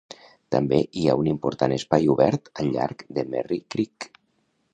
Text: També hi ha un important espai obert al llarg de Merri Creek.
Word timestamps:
També 0.53 0.79
hi 1.01 1.03
ha 1.11 1.15
un 1.23 1.29
important 1.33 1.75
espai 1.75 2.09
obert 2.15 2.51
al 2.65 2.73
llarg 2.79 3.05
de 3.19 3.27
Merri 3.35 3.61
Creek. 3.75 4.11